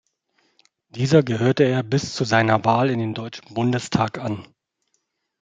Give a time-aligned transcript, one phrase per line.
[0.89, 4.47] Dieser gehörte er bis zu seiner Wahl in den Deutschen Bundestag an.